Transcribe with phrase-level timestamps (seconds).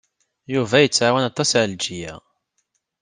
[0.53, 2.13] Yuba yettɛawan aṭas Ɛelǧiya.